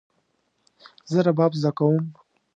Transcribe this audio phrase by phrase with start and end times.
[1.11, 2.03] زه رباب زده کوم